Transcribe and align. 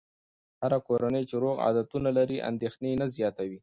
هره 0.61 0.79
کورنۍ 0.87 1.23
چې 1.29 1.35
روغ 1.43 1.57
عادتونه 1.65 2.09
لري، 2.17 2.37
اندېښنې 2.49 2.91
نه 3.01 3.05
زیاتوي. 3.15 3.57